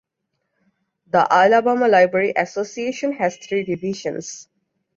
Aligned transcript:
The 1.11 1.31
Alabama 1.31 1.87
Library 1.87 2.33
Association 2.35 3.13
has 3.13 3.37
three 3.37 3.63
divisions. 3.63 4.47